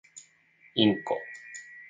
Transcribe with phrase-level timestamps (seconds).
[0.73, 1.15] インコ